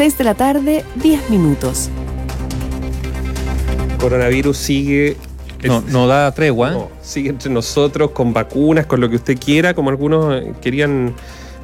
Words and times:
6 0.00 0.16
de 0.16 0.24
la 0.24 0.34
tarde, 0.34 0.82
10 1.02 1.28
minutos. 1.28 1.90
Coronavirus 4.00 4.56
sigue. 4.56 5.18
No, 5.62 5.84
no 5.90 6.06
da 6.06 6.32
tregua. 6.32 6.70
no, 6.70 6.88
sigue 7.02 7.28
entre 7.28 7.50
nosotros 7.52 8.12
con 8.12 8.32
vacunas, 8.32 8.86
con 8.86 8.98
lo 9.02 9.10
que 9.10 9.16
usted 9.16 9.38
quiera, 9.38 9.74
como 9.74 9.90
algunos 9.90 10.36
eh, 10.42 10.54
querían 10.62 11.12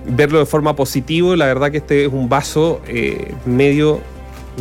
verlo 0.06 0.38
de 0.38 0.44
forma 0.44 0.76
positiva. 0.76 1.34
La 1.34 1.46
verdad 1.46 1.70
que 1.70 1.78
este 1.78 2.04
es 2.04 2.12
un 2.12 2.28
vaso 2.28 2.82
eh, 2.86 3.32
medio, 3.46 4.00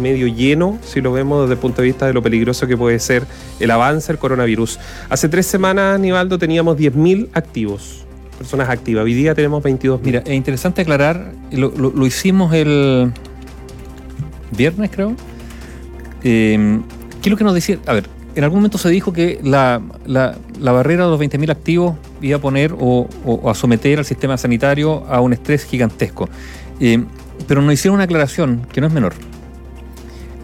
medio 0.01 0.27
lleno, 0.27 0.79
si 0.81 1.01
lo 1.01 1.11
vemos 1.11 1.41
desde 1.41 1.55
el 1.55 1.59
punto 1.59 1.81
de 1.81 1.89
vista 1.89 2.07
de 2.07 2.13
lo 2.13 2.21
peligroso 2.23 2.67
que 2.67 2.77
puede 2.77 2.97
ser 2.99 3.25
el 3.59 3.71
avance 3.71 4.07
del 4.07 4.19
coronavirus. 4.19 4.79
Hace 5.09 5.27
tres 5.27 5.47
semanas, 5.47 5.99
Nivaldo, 5.99 6.39
teníamos 6.39 6.77
10.000 6.77 7.27
activos, 7.33 8.05
personas 8.37 8.69
activas. 8.69 9.03
Hoy 9.03 9.15
día 9.15 9.35
tenemos 9.35 9.61
22.000. 9.61 9.99
Mira, 10.01 10.19
es 10.25 10.31
interesante 10.31 10.81
aclarar, 10.83 11.33
lo, 11.51 11.73
lo- 11.75 11.91
lo 11.91 12.05
hicimos 12.05 12.53
el 12.53 13.11
viernes, 14.51 14.89
creo. 14.93 15.13
Eh, 16.23 16.79
¿Qué 17.21 17.29
es 17.29 17.31
lo 17.31 17.37
que 17.37 17.43
nos 17.43 17.53
decía? 17.53 17.79
A 17.85 17.93
ver, 17.93 18.07
en 18.35 18.43
algún 18.43 18.59
momento 18.59 18.77
se 18.77 18.89
dijo 18.89 19.13
que 19.13 19.39
la, 19.43 19.81
la- 20.05 20.35
la 20.59 20.71
barrera 20.71 21.05
de 21.05 21.09
los 21.11 21.19
20.000 21.19 21.49
activos 21.51 21.95
iba 22.21 22.37
a 22.37 22.41
poner 22.41 22.73
o, 22.73 23.07
o- 23.25 23.33
o 23.33 23.49
a 23.49 23.55
someter 23.55 23.99
al 23.99 24.05
sistema 24.05 24.37
sanitario 24.37 25.05
a 25.07 25.21
un 25.21 25.33
estrés 25.33 25.63
gigantesco. 25.65 26.29
Eh, 26.79 27.03
pero 27.47 27.61
nos 27.61 27.73
hicieron 27.73 27.95
una 27.95 28.03
aclaración 28.05 28.61
que 28.71 28.81
no 28.81 28.87
es 28.87 28.93
menor. 28.93 29.13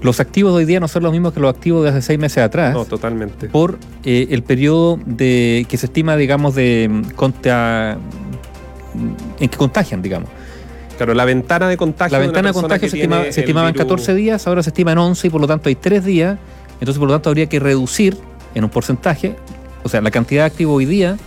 Los 0.01 0.19
activos 0.19 0.53
de 0.53 0.57
hoy 0.59 0.65
día 0.65 0.79
no 0.79 0.87
son 0.87 1.03
los 1.03 1.11
mismos 1.11 1.31
que 1.33 1.39
los 1.39 1.53
activos 1.53 1.83
de 1.83 1.91
hace 1.91 2.01
seis 2.01 2.19
meses 2.19 2.39
atrás 2.39 2.73
No, 2.73 2.85
totalmente. 2.85 3.47
por 3.49 3.77
eh, 4.03 4.27
el 4.31 4.41
periodo 4.41 4.99
de 5.05 5.65
que 5.69 5.77
se 5.77 5.85
estima, 5.85 6.15
digamos, 6.17 6.55
de 6.55 6.89
mm, 6.91 7.01
contra, 7.11 7.97
mm, 8.95 9.43
en 9.43 9.49
que 9.49 9.57
contagian, 9.57 10.01
digamos. 10.01 10.29
Claro, 11.01 11.15
la 11.15 11.25
ventana 11.25 11.67
de 11.67 11.77
contagio. 11.77 12.15
La 12.15 12.23
ventana 12.23 12.49
de 12.49 12.53
contagio 12.53 12.87
se, 12.87 12.95
estima- 12.97 13.25
estimaba 13.25 13.67
en 13.69 13.73
virus- 13.73 13.85
14 13.87 14.13
días, 14.13 14.45
ahora 14.45 14.61
se 14.61 14.69
estima 14.69 14.91
en 14.91 14.99
11 14.99 15.25
y 15.25 15.29
por 15.31 15.41
lo 15.41 15.47
tanto 15.47 15.67
hay 15.69 15.73
3 15.73 16.05
días. 16.05 16.37
Entonces, 16.79 16.99
por 16.99 17.07
lo 17.07 17.15
tanto, 17.15 17.29
habría 17.29 17.47
que 17.49 17.59
reducir 17.59 18.15
en 18.53 18.63
un 18.65 18.69
porcentaje, 18.69 19.35
o 19.83 19.89
sea, 19.89 19.99
la 20.01 20.11
cantidad 20.11 20.43
de 20.43 20.45
activos 20.47 20.77
hoy 20.77 20.85
día 20.85 21.17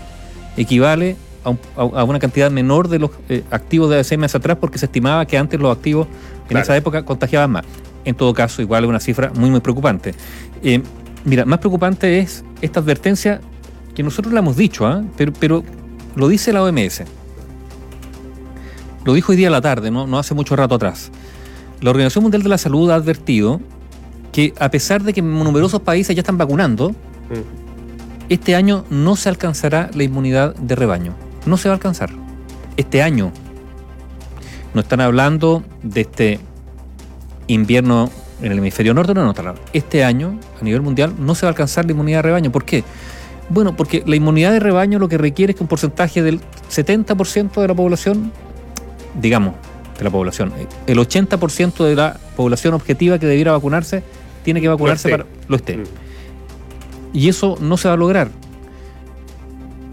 equivale 0.57 1.17
a, 1.43 1.51
un- 1.51 1.59
a- 1.77 2.01
a 2.03 2.05
una 2.05 2.21
cantidad 2.21 2.53
menor 2.53 2.87
de 2.87 3.01
los 3.01 3.11
eh, 3.29 3.43
activos 3.51 3.91
de 3.91 3.97
hace 3.99 4.11
seis 4.11 4.19
meses 4.21 4.37
atrás 4.37 4.59
porque 4.61 4.79
se 4.79 4.87
estimaba 4.87 5.27
que 5.27 5.37
antes 5.37 5.59
los 5.59 5.77
activos 5.77 6.07
en 6.07 6.49
Claro. 6.51 6.63
esa 6.63 6.77
época 6.77 7.05
contagiaban 7.05 7.51
más. 7.51 7.65
En 8.05 8.15
todo 8.15 8.33
caso, 8.33 8.63
igual 8.63 8.85
es 8.85 8.91
una 8.91 9.01
cifra 9.01 9.33
muy, 9.35 9.51
muy 9.51 9.59
preocupante. 9.59 10.15
Eh, 10.63 10.83
mira, 11.25 11.45
más 11.47 11.59
preocupante 11.59 12.21
es 12.21 12.45
esta 12.63 12.79
advertencia 12.79 13.41
que 13.93 14.05
nosotros 14.05 14.33
la 14.35 14.39
hemos 14.39 14.57
dicho, 14.57 14.87
¿ah? 14.87 15.03
pero, 15.17 15.33
pero 15.33 15.65
lo 16.15 16.29
dice 16.29 16.53
la 16.53 16.63
OMS. 16.63 17.03
Lo 19.05 19.13
dijo 19.15 19.33
hoy 19.33 19.37
día 19.37 19.49
a 19.49 19.51
la 19.51 19.61
tarde, 19.61 19.91
¿no? 19.91 20.07
no 20.07 20.19
hace 20.19 20.35
mucho 20.35 20.57
rato 20.57 20.75
atrás. 20.75 21.11
La 21.81 21.91
Organización 21.91 22.23
Mundial 22.25 22.43
de 22.43 22.49
la 22.49 22.59
Salud 22.59 22.91
ha 22.91 22.95
advertido 22.95 23.61
que 24.33 24.55
a 24.59 24.71
pesar 24.71 25.03
de 25.03 25.13
que 25.13 25.23
numerosos 25.23 25.81
países 25.81 26.15
ya 26.17 26.21
están 26.21 26.39
vacunando, 26.39 26.91
Mm. 26.91 28.29
este 28.29 28.55
año 28.55 28.85
no 28.91 29.17
se 29.17 29.29
alcanzará 29.29 29.91
la 29.95 30.03
inmunidad 30.03 30.55
de 30.57 30.75
rebaño. 30.75 31.15
No 31.47 31.57
se 31.57 31.69
va 31.69 31.75
a 31.75 31.77
alcanzar. 31.77 32.11
Este 32.77 33.03
año. 33.03 33.33
No 34.75 34.81
están 34.81 35.01
hablando 35.01 35.63
de 35.83 36.01
este 36.03 36.41
invierno 37.47 38.11
en 38.43 38.53
el 38.53 38.59
hemisferio 38.59 38.93
norte, 38.95 39.15
no, 39.15 39.23
no 39.25 39.31
hablando. 39.31 39.61
Este 39.73 40.05
año, 40.05 40.39
a 40.61 40.65
nivel 40.65 40.83
mundial, 40.83 41.15
no 41.19 41.35
se 41.35 41.47
va 41.47 41.49
a 41.49 41.53
alcanzar 41.53 41.85
la 41.85 41.93
inmunidad 41.93 42.19
de 42.19 42.23
rebaño. 42.23 42.51
¿Por 42.53 42.65
qué? 42.65 42.83
Bueno, 43.51 43.77
porque 43.77 44.03
la 44.07 44.17
inmunidad 44.17 44.53
de 44.53 44.61
rebaño 44.61 44.99
lo 44.99 45.09
que 45.09 45.19
requiere 45.19 45.53
es 45.53 45.57
que 45.57 45.63
un 45.63 45.69
porcentaje 45.69 46.23
del 46.23 46.41
70% 46.71 47.61
de 47.61 47.69
la 47.69 47.75
población, 47.75 48.33
digamos, 49.21 49.55
de 49.99 50.05
la 50.05 50.11
población, 50.11 50.53
el 50.87 50.99
80% 50.99 51.85
de 51.85 51.95
la 51.95 52.17
población 52.37 52.75
objetiva 52.75 53.19
que 53.19 53.27
debiera 53.27 53.53
vacunarse, 53.53 54.03
tiene 54.43 54.61
que 54.61 54.69
vacunarse 54.69 55.09
esté. 55.09 55.19
para 55.23 55.31
lo 55.49 55.57
esté. 55.57 55.77
Mm. 55.77 55.85
Y 57.13 57.29
eso 57.29 57.57
no 57.61 57.77
se 57.77 57.89
va 57.89 57.95
a 57.95 57.97
lograr. 57.97 58.29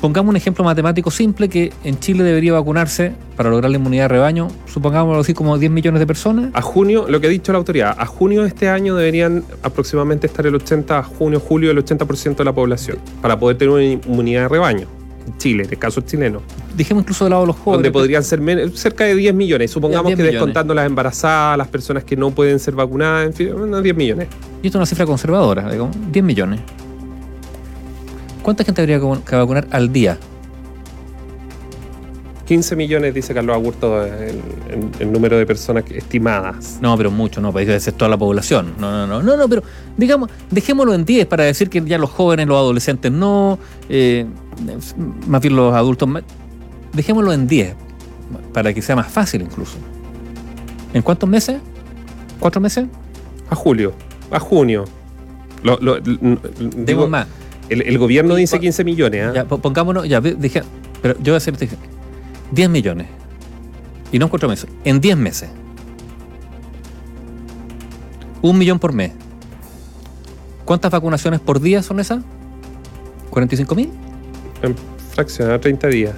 Pongamos 0.01 0.31
un 0.31 0.35
ejemplo 0.35 0.63
matemático 0.63 1.11
simple 1.11 1.47
que 1.47 1.71
en 1.83 1.99
Chile 1.99 2.23
debería 2.23 2.53
vacunarse 2.53 3.13
para 3.37 3.51
lograr 3.51 3.69
la 3.69 3.77
inmunidad 3.77 4.05
de 4.05 4.07
rebaño, 4.07 4.47
supongámoslo 4.65 5.21
así 5.21 5.35
como 5.35 5.59
10 5.59 5.71
millones 5.71 5.99
de 5.99 6.07
personas. 6.07 6.49
A 6.53 6.61
junio, 6.63 7.05
lo 7.07 7.21
que 7.21 7.27
ha 7.27 7.29
dicho 7.29 7.51
la 7.51 7.59
autoridad, 7.59 7.95
a 7.95 8.07
junio 8.07 8.41
de 8.41 8.47
este 8.47 8.67
año 8.67 8.95
deberían 8.95 9.43
aproximadamente 9.61 10.25
estar 10.25 10.47
el 10.47 10.55
80, 10.55 10.97
a 10.97 11.03
junio, 11.03 11.39
julio, 11.39 11.69
el 11.69 11.77
80% 11.77 12.37
de 12.37 12.43
la 12.43 12.53
población 12.53 12.97
para 13.21 13.37
poder 13.37 13.59
tener 13.59 13.75
una 13.75 13.83
inmunidad 13.83 14.41
de 14.41 14.47
rebaño. 14.47 15.00
Chile, 15.37 15.63
en 15.63 15.69
el 15.69 15.77
caso 15.77 16.01
chileno, 16.01 16.41
Dijimos 16.75 17.03
incluso 17.03 17.25
de 17.25 17.31
lado 17.31 17.45
los 17.45 17.55
jóvenes. 17.55 17.77
donde 17.83 17.91
podrían 17.91 18.23
ser 18.23 18.39
cerca 18.75 19.03
de 19.05 19.15
10 19.15 19.33
millones. 19.33 19.71
Supongamos 19.71 20.07
10 20.07 20.17
que 20.17 20.23
millones. 20.23 20.39
descontando 20.39 20.73
las 20.73 20.85
embarazadas, 20.85 21.57
las 21.57 21.67
personas 21.67 22.03
que 22.03 22.15
no 22.15 22.31
pueden 22.31 22.59
ser 22.59 22.75
vacunadas, 22.75 23.27
en 23.27 23.33
fin, 23.33 23.53
unos 23.53 23.83
10 23.83 23.95
millones. 23.95 24.27
Y 24.63 24.67
esto 24.67 24.77
es 24.77 24.81
una 24.81 24.85
cifra 24.85 25.05
conservadora, 25.05 25.69
digamos, 25.71 25.95
10 26.11 26.23
millones. 26.25 26.59
¿Cuánta 28.41 28.63
gente 28.63 28.81
habría 28.81 28.99
que 28.99 29.35
vacunar 29.35 29.67
al 29.71 29.91
día? 29.91 30.17
15 32.45 32.75
millones, 32.75 33.13
dice 33.13 33.33
Carlos 33.33 33.55
Agurto, 33.55 34.03
el, 34.03 35.11
número 35.11 35.37
de 35.37 35.45
personas 35.45 35.83
estimadas. 35.89 36.79
No, 36.81 36.97
pero 36.97 37.09
mucho, 37.11 37.39
no, 37.41 37.53
para 37.53 37.79
ser 37.79 37.93
toda 37.93 38.09
la 38.09 38.17
población. 38.17 38.73
No, 38.79 38.91
no, 38.91 39.07
no, 39.07 39.21
no, 39.23 39.37
no, 39.37 39.47
pero 39.47 39.63
digamos, 39.97 40.29
dejémoslo 40.49 40.93
en 40.93 41.05
10 41.05 41.27
para 41.27 41.43
decir 41.45 41.69
que 41.69 41.81
ya 41.85 41.97
los 41.97 42.09
jóvenes, 42.09 42.47
los 42.47 42.57
adolescentes 42.57 43.11
no, 43.11 43.57
eh, 43.89 44.25
más 45.27 45.41
bien 45.41 45.55
los 45.55 45.73
adultos, 45.73 46.09
dejémoslo 46.93 47.31
en 47.33 47.47
10 47.47 47.75
para 48.53 48.73
que 48.73 48.81
sea 48.81 48.95
más 48.95 49.11
fácil 49.11 49.41
incluso. 49.41 49.77
¿En 50.93 51.01
cuántos 51.01 51.29
meses? 51.29 51.57
¿Cuatro 52.39 52.59
meses? 52.59 52.85
A 53.49 53.55
julio, 53.55 53.93
a 54.31 54.39
junio. 54.39 54.85
Lo- 55.63 55.77
lo- 55.79 55.99
digo, 55.99 57.07
más. 57.07 57.27
El, 57.69 57.83
el 57.83 57.97
gobierno 57.97 58.35
dice 58.35 58.57
pa- 58.57 58.61
15 58.61 58.83
millones. 58.83 59.33
Ya, 59.33 59.45
po- 59.45 59.59
pongámonos, 59.59 60.07
ya, 60.09 60.19
deja- 60.19 60.63
pero 61.01 61.13
yo 61.19 61.25
voy 61.31 61.33
a 61.35 61.37
hacer 61.37 61.53
este. 61.53 61.69
10 62.51 62.69
millones. 62.69 63.07
Y 64.11 64.19
no 64.19 64.25
en 64.25 64.29
cuatro 64.29 64.49
meses, 64.49 64.69
en 64.83 64.99
10 64.99 65.17
meses. 65.17 65.49
Un 68.41 68.57
millón 68.57 68.79
por 68.79 68.93
mes. 68.93 69.11
¿Cuántas 70.65 70.91
vacunaciones 70.91 71.39
por 71.39 71.59
día 71.59 71.81
son 71.81 71.99
esas? 71.99 72.23
¿45 73.31 73.75
mil? 73.75 73.89
En 74.61 74.75
fracción, 75.13 75.51
a 75.51 75.59
30 75.59 75.87
días. 75.87 76.15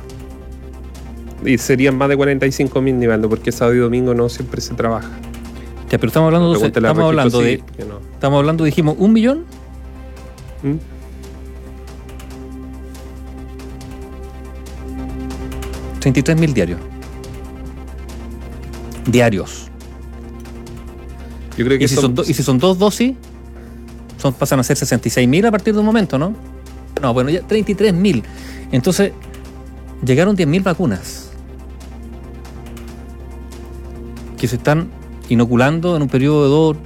Y 1.46 1.58
serían 1.58 1.98
más 1.98 2.10
de 2.10 2.18
45 2.18 2.82
mil, 2.82 2.98
Nivaldo, 2.98 3.30
porque 3.30 3.52
sábado 3.52 3.76
y 3.76 3.80
domingo 3.80 4.14
no 4.14 4.30
siempre 4.30 4.62
se 4.62 4.74
trabaja. 4.74 5.10
Ya, 5.90 6.00
pero 6.00 6.08
estamos 6.08 6.28
hablando, 6.28 6.58
de, 6.58 6.68
estamos 6.68 7.04
hablando 7.04 7.40
de, 7.40 7.46
Civil, 7.46 7.64
que 7.78 7.86
no. 7.86 8.00
estamos 8.14 8.40
hablando, 8.40 8.64
dijimos, 8.64 8.96
un 8.98 9.14
millón, 9.14 9.46
¿Mm? 10.64 10.93
33 16.04 16.38
mil 16.38 16.54
diarios. 16.54 16.80
Diarios. 19.08 19.70
Yo 21.58 21.66
creo 21.66 21.78
que 21.80 21.86
Y 21.86 21.88
si, 21.88 21.96
son 21.96 22.14
do- 22.14 22.24
y 22.28 22.34
si 22.34 22.44
son 22.44 22.58
dos 22.58 22.78
dosis, 22.78 23.14
son, 24.18 24.34
pasan 24.34 24.60
a 24.60 24.64
ser 24.64 24.76
66 24.76 25.28
mil 25.30 25.46
a 25.46 25.52
partir 25.52 25.74
de 25.74 25.80
un 25.80 25.86
momento, 25.86 26.18
¿no? 26.20 26.34
No, 27.02 27.14
bueno, 27.14 27.30
ya 27.30 27.42
33 27.42 27.94
mil. 27.94 28.22
Entonces, 28.72 29.12
llegaron 30.06 30.36
10 30.36 30.48
mil 30.50 30.62
vacunas 30.62 31.30
que 34.38 34.48
se 34.48 34.58
están 34.58 34.90
inoculando 35.30 35.96
en 35.96 36.02
un 36.02 36.10
periodo 36.10 36.44
de 36.44 36.50
dos, 36.50 36.78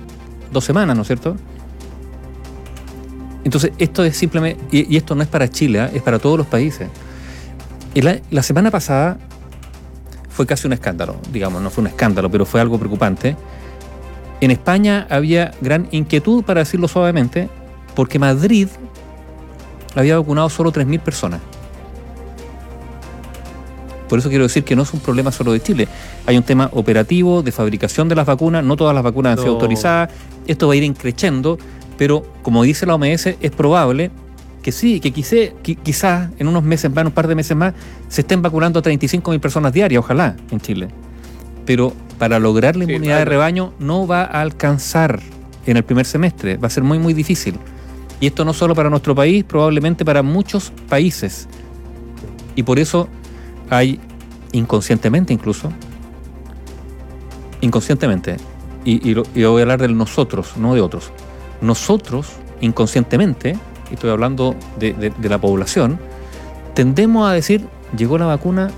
dos 0.51 0.63
semanas, 0.63 0.95
¿no 0.95 1.01
es 1.01 1.07
cierto? 1.07 1.35
Entonces, 3.43 3.71
esto 3.79 4.03
es 4.03 4.15
simplemente, 4.15 4.61
y, 4.71 4.93
y 4.93 4.97
esto 4.97 5.15
no 5.15 5.23
es 5.23 5.27
para 5.27 5.47
Chile, 5.49 5.79
¿ah? 5.79 5.89
es 5.93 6.03
para 6.03 6.19
todos 6.19 6.37
los 6.37 6.45
países. 6.47 6.87
Y 7.97 8.01
la, 8.03 8.19
la 8.29 8.43
semana 8.43 8.69
pasada 8.69 9.17
fue 10.29 10.45
casi 10.45 10.67
un 10.67 10.73
escándalo, 10.73 11.15
digamos, 11.33 11.63
no 11.63 11.71
fue 11.71 11.81
un 11.81 11.87
escándalo, 11.87 12.29
pero 12.29 12.45
fue 12.45 12.61
algo 12.61 12.77
preocupante. 12.77 13.35
En 14.39 14.51
España 14.51 15.07
había 15.09 15.51
gran 15.61 15.87
inquietud, 15.89 16.43
para 16.43 16.59
decirlo 16.59 16.87
suavemente, 16.87 17.49
porque 17.95 18.19
Madrid 18.19 18.67
había 19.95 20.19
vacunado 20.19 20.47
solo 20.51 20.71
3.000 20.71 20.99
personas. 20.99 21.41
Por 24.07 24.19
eso 24.19 24.29
quiero 24.29 24.43
decir 24.43 24.63
que 24.63 24.75
no 24.75 24.83
es 24.83 24.93
un 24.93 24.99
problema 24.99 25.31
solo 25.31 25.51
de 25.51 25.59
Chile. 25.59 25.87
Hay 26.27 26.37
un 26.37 26.43
tema 26.43 26.69
operativo 26.73 27.41
de 27.41 27.51
fabricación 27.51 28.07
de 28.09 28.13
las 28.13 28.27
vacunas, 28.27 28.63
no 28.63 28.75
todas 28.75 28.93
las 28.93 29.03
vacunas 29.03 29.31
han 29.31 29.37
sido 29.39 29.53
autorizadas, 29.53 30.11
esto 30.45 30.67
va 30.67 30.73
a 30.73 30.75
ir 30.75 30.83
increciendo, 30.83 31.57
pero 31.97 32.31
como 32.43 32.61
dice 32.61 32.85
la 32.85 32.93
OMS, 32.93 33.25
es 33.25 33.51
probable 33.57 34.11
que 34.67 34.73
sí, 34.73 34.99
que 34.99 35.13
quizás 35.13 36.29
en 36.39 36.45
unos 36.49 36.61
meses 36.61 36.91
más, 36.91 37.03
en 37.03 37.07
un 37.07 37.13
par 37.13 37.29
de 37.29 37.35
meses 37.35 37.55
más, 37.55 37.73
se 38.09 38.19
estén 38.19 38.41
vacunando 38.41 38.79
a 38.79 38.83
35.000 38.83 39.39
personas 39.39 39.71
diarias, 39.71 40.03
ojalá, 40.03 40.35
en 40.51 40.59
Chile. 40.59 40.89
Pero 41.65 41.93
para 42.17 42.37
lograr 42.37 42.75
la 42.75 42.83
Sí, 42.83 42.91
inmunidad 42.91 43.19
de 43.19 43.23
rebaño 43.23 43.71
no 43.79 44.05
va 44.05 44.23
a 44.23 44.41
alcanzar 44.41 45.21
en 45.65 45.77
el 45.77 45.83
primer 45.85 46.05
semestre, 46.05 46.57
va 46.57 46.67
a 46.67 46.69
ser 46.69 46.83
muy, 46.83 46.99
muy 46.99 47.13
difícil. 47.13 47.55
Y 48.19 48.27
esto 48.27 48.43
no 48.43 48.51
solo 48.51 48.75
para 48.75 48.89
nuestro 48.89 49.15
país, 49.15 49.45
probablemente 49.45 50.03
para 50.03 50.21
muchos 50.21 50.73
países. 50.89 51.47
Y 52.57 52.63
por 52.63 52.77
eso 52.77 53.07
hay, 53.69 54.01
inconscientemente 54.51 55.31
incluso, 55.31 55.71
inconscientemente, 57.61 58.35
y, 58.83 58.95
y 58.95 59.15
y 59.33 59.43
voy 59.45 59.59
a 59.59 59.61
hablar 59.61 59.79
del 59.79 59.95
nosotros, 59.95 60.57
no 60.57 60.75
de 60.75 60.81
otros. 60.81 61.13
Nosotros, 61.61 62.33
inconscientemente, 62.59 63.57
y 63.89 63.95
estoy 63.95 64.09
hablando 64.11 64.55
de, 64.79 64.93
de- 64.93 65.09
de 65.17 65.29
la 65.29 65.37
población, 65.39 65.99
tendemos 66.73 67.29
a 67.29 67.33
decir, 67.33 67.65
llegó 67.97 68.17
la 68.17 68.25
vacuna, 68.25 68.69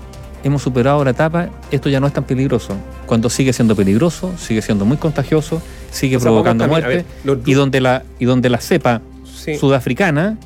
hemos 0.44 0.62
superado 0.62 1.04
la 1.04 1.10
etapa, 1.10 1.48
esto 1.70 1.88
ya 1.88 2.00
no 2.00 2.06
es 2.06 2.12
tan 2.12 2.24
peligroso. 2.24 2.74
Cuando 3.06 3.28
sigue 3.28 3.52
siendo 3.52 3.74
peligroso, 3.76 4.32
sigue 4.38 4.62
siendo 4.62 4.84
muy 4.84 4.96
contagioso, 4.96 5.60
sigue 5.90 6.16
O 6.16 6.20
sea, 6.20 6.30
vamos 6.30 6.42
provocando 6.44 6.68
muerte, 6.68 6.88
ver, 6.88 7.04
los- 7.24 7.38
y 7.46 7.54
donde 7.54 7.80
la, 7.80 8.02
y 8.18 8.24
donde 8.24 8.48
la 8.48 8.58
cepa 8.58 9.02
sí. 9.24 9.56
sudafricana, 9.56 10.36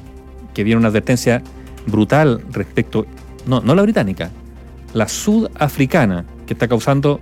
que 0.55 0.65
viene 0.65 0.79
una 0.79 0.89
advertencia 0.89 1.43
brutal 1.87 2.43
respecto, 2.51 3.07
no, 3.47 3.61
no 3.61 3.75
la 3.75 3.83
británica, 3.83 4.31
la 4.95 5.07
sudafricana, 5.09 6.25
que 6.47 6.55
está 6.55 6.67
causando, 6.69 7.21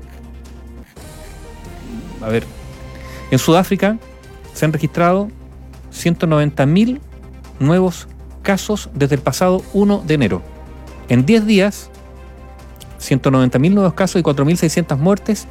a 2.23 2.29
ver, 2.29 2.45
en 3.31 3.39
Sudáfrica 3.39 3.97
se 4.55 4.65
han 4.65 4.73
registrado 4.73 5.29
190.000 5.93 7.01
nuevos 7.63 8.09
casos 8.43 8.91
desde 8.95 9.15
el 9.15 9.21
pasado 9.21 9.63
1 9.73 10.05
de 10.07 10.15
enero. 10.15 10.43
En 11.09 11.25
10 11.25 11.47
días, 11.47 11.91
190.000 13.01 13.73
nuevos 13.73 13.95
casos 13.95 14.21
y 14.21 14.25
4.600 14.25 14.97
muertes, 14.99 15.47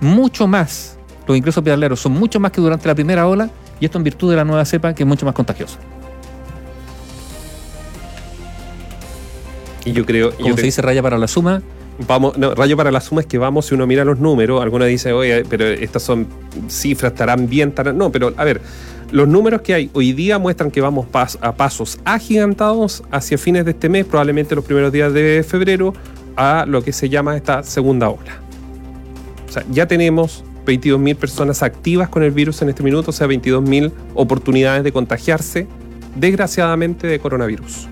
mucho 0.00 0.46
más. 0.46 0.96
Los 1.26 1.36
ingresos 1.36 1.58
hospitalarios 1.58 2.00
son 2.00 2.12
mucho 2.12 2.40
más 2.40 2.52
que 2.52 2.60
durante 2.60 2.88
la 2.88 2.94
primera 2.94 3.26
ola 3.26 3.50
y 3.80 3.84
esto 3.84 3.98
en 3.98 4.04
virtud 4.04 4.30
de 4.30 4.36
la 4.36 4.44
nueva 4.44 4.64
cepa 4.64 4.94
que 4.94 5.02
es 5.02 5.06
mucho 5.06 5.24
más 5.24 5.34
contagiosa. 5.34 5.78
Y 9.84 9.92
yo 9.92 10.06
creo, 10.06 10.32
Como 10.32 10.48
yo 10.48 10.56
se 10.56 10.62
dice 10.62 10.82
raya 10.82 11.02
para 11.02 11.18
la 11.18 11.26
suma, 11.26 11.62
vamos, 12.06 12.38
no, 12.38 12.54
rayo 12.54 12.76
para 12.76 12.90
la 12.90 13.00
suma 13.00 13.22
es 13.22 13.26
que 13.26 13.38
vamos, 13.38 13.66
si 13.66 13.74
uno 13.74 13.86
mira 13.86 14.04
los 14.04 14.18
números, 14.18 14.62
algunos 14.62 14.88
dicen, 14.88 15.12
oye, 15.12 15.44
pero 15.48 15.66
estas 15.66 16.02
son 16.02 16.28
cifras, 16.68 17.12
estarán 17.12 17.48
bien, 17.48 17.70
estarán. 17.70 17.98
No, 17.98 18.12
pero 18.12 18.32
a 18.36 18.44
ver, 18.44 18.60
los 19.12 19.28
números 19.28 19.60
que 19.62 19.74
hay 19.74 19.90
hoy 19.92 20.12
día 20.12 20.38
muestran 20.38 20.70
que 20.70 20.80
vamos 20.80 21.06
a 21.40 21.52
pasos 21.54 22.00
agigantados 22.04 23.02
hacia 23.10 23.38
fines 23.38 23.64
de 23.64 23.70
este 23.72 23.88
mes, 23.88 24.04
probablemente 24.06 24.54
los 24.56 24.64
primeros 24.64 24.90
días 24.92 25.12
de 25.12 25.44
febrero, 25.46 25.92
a 26.36 26.64
lo 26.66 26.82
que 26.82 26.92
se 26.92 27.08
llama 27.08 27.36
esta 27.36 27.62
segunda 27.62 28.08
ola. 28.08 28.40
O 29.48 29.52
sea, 29.52 29.64
ya 29.70 29.86
tenemos 29.86 30.42
22.000 30.66 31.14
personas 31.16 31.62
activas 31.62 32.08
con 32.08 32.22
el 32.22 32.30
virus 32.30 32.62
en 32.62 32.70
este 32.70 32.82
minuto, 32.82 33.10
o 33.10 33.12
sea, 33.12 33.26
22.000 33.26 33.92
oportunidades 34.14 34.82
de 34.82 34.92
contagiarse, 34.92 35.66
desgraciadamente, 36.16 37.06
de 37.06 37.18
coronavirus. 37.18 37.88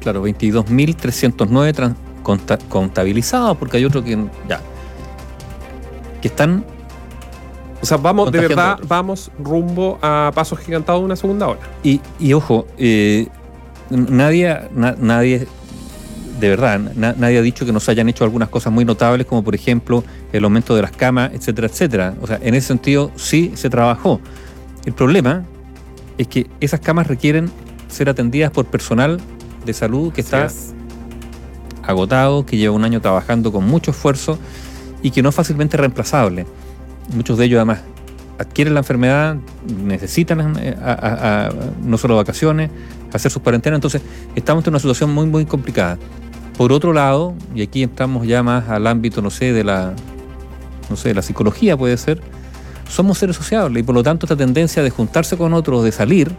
claro, 0.00 0.22
22.309 0.26 1.72
tran- 1.74 1.94
conta- 2.22 2.58
contabilizados, 2.68 3.56
porque 3.56 3.76
hay 3.78 3.84
otro 3.84 4.02
que 4.04 4.18
ya 4.48 4.60
que 6.20 6.28
están 6.28 6.64
O 7.82 7.86
sea, 7.86 7.96
vamos, 7.98 8.32
de 8.32 8.38
verdad, 8.48 8.78
vamos 8.88 9.30
rumbo 9.38 9.98
a 10.00 10.30
pasos 10.34 10.58
gigantados 10.58 11.00
de 11.02 11.04
una 11.06 11.16
segunda 11.16 11.48
ola. 11.48 11.60
y, 11.82 12.00
y 12.18 12.32
ojo, 12.32 12.66
eh, 12.78 13.28
nadie, 13.90 14.56
na- 14.74 14.96
nadie 14.98 15.46
de 16.40 16.48
verdad, 16.48 16.78
na- 16.78 17.14
nadie 17.16 17.38
ha 17.38 17.42
dicho 17.42 17.64
que 17.66 17.72
nos 17.72 17.88
hayan 17.88 18.08
hecho 18.08 18.24
algunas 18.24 18.48
cosas 18.48 18.72
muy 18.72 18.84
notables, 18.84 19.26
como 19.26 19.44
por 19.44 19.54
ejemplo 19.54 20.02
el 20.32 20.44
aumento 20.44 20.74
de 20.74 20.82
las 20.82 20.90
camas, 20.92 21.30
etcétera, 21.34 21.66
etcétera. 21.68 22.14
O 22.22 22.26
sea, 22.26 22.38
en 22.42 22.54
ese 22.54 22.68
sentido 22.68 23.10
sí 23.16 23.52
se 23.54 23.70
trabajó. 23.70 24.20
El 24.84 24.92
problema 24.94 25.44
es 26.18 26.26
que 26.28 26.48
esas 26.60 26.80
camas 26.80 27.06
requieren 27.06 27.50
ser 27.88 28.08
atendidas 28.08 28.50
por 28.50 28.64
personal 28.66 29.20
de 29.64 29.72
salud 29.72 30.12
que 30.12 30.22
está 30.22 30.46
es. 30.46 30.74
agotado, 31.82 32.44
que 32.46 32.56
lleva 32.56 32.74
un 32.74 32.84
año 32.84 33.00
trabajando 33.00 33.52
con 33.52 33.64
mucho 33.66 33.90
esfuerzo 33.90 34.38
y 35.02 35.10
que 35.10 35.22
no 35.22 35.28
es 35.28 35.34
fácilmente 35.34 35.76
reemplazable. 35.76 36.46
Muchos 37.12 37.38
de 37.38 37.44
ellos 37.44 37.58
además 37.58 37.80
adquieren 38.38 38.74
la 38.74 38.80
enfermedad, 38.80 39.36
necesitan 39.84 40.56
eh, 40.58 41.48
no 41.82 41.98
solo 41.98 42.16
vacaciones, 42.16 42.70
hacer 43.12 43.30
sus 43.30 43.42
cuarentenas, 43.42 43.78
entonces 43.78 44.02
estamos 44.34 44.64
en 44.64 44.70
una 44.70 44.78
situación 44.80 45.12
muy 45.12 45.26
muy 45.26 45.46
complicada. 45.46 45.98
Por 46.56 46.72
otro 46.72 46.92
lado, 46.92 47.34
y 47.54 47.62
aquí 47.62 47.82
entramos 47.82 48.26
ya 48.26 48.42
más 48.42 48.68
al 48.68 48.86
ámbito, 48.86 49.20
no 49.22 49.30
sé, 49.30 49.52
de 49.52 49.64
la, 49.64 49.92
no 50.88 50.96
sé, 50.96 51.08
de 51.08 51.14
la 51.14 51.22
psicología 51.22 51.76
puede 51.76 51.96
ser, 51.96 52.20
somos 52.88 53.18
seres 53.18 53.36
sociables 53.36 53.82
y 53.82 53.84
por 53.84 53.94
lo 53.94 54.02
tanto 54.02 54.26
esta 54.26 54.36
tendencia 54.36 54.82
de 54.82 54.90
juntarse 54.90 55.36
con 55.36 55.52
otros, 55.52 55.82
de 55.84 55.92
salir, 55.92 56.34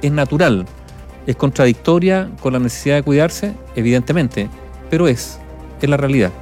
es 0.00 0.12
natural. 0.12 0.66
Es 1.26 1.36
contradictoria 1.36 2.30
con 2.40 2.52
la 2.54 2.58
necesidad 2.58 2.96
de 2.96 3.02
cuidarse, 3.02 3.54
evidentemente, 3.76 4.48
pero 4.90 5.06
es, 5.06 5.38
es 5.80 5.88
la 5.88 5.96
realidad. 5.96 6.32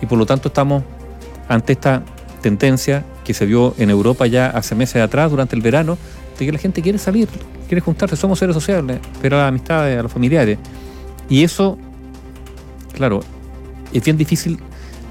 Y 0.00 0.06
por 0.06 0.18
lo 0.18 0.24
tanto 0.24 0.48
estamos 0.48 0.82
ante 1.48 1.74
esta 1.74 2.02
tendencia 2.44 3.04
que 3.24 3.32
se 3.32 3.46
vio 3.46 3.74
en 3.78 3.88
Europa 3.88 4.26
ya 4.26 4.46
hace 4.50 4.74
meses 4.74 5.00
atrás, 5.02 5.30
durante 5.30 5.56
el 5.56 5.62
verano, 5.62 5.96
de 6.38 6.44
que 6.46 6.52
la 6.52 6.58
gente 6.58 6.82
quiere 6.82 6.98
salir, 6.98 7.26
quiere 7.68 7.80
juntarse, 7.80 8.16
somos 8.16 8.38
seres 8.38 8.54
sociables, 8.54 8.98
pero 9.22 9.36
a 9.36 9.40
las 9.40 9.48
amistades, 9.48 9.98
a 9.98 10.02
los 10.02 10.12
familiares. 10.12 10.58
Y 11.30 11.42
eso, 11.42 11.78
claro, 12.92 13.20
es 13.92 14.04
bien 14.04 14.16
difícil, 14.18 14.58